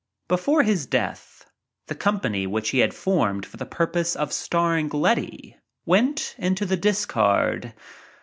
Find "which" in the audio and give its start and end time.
2.47-2.69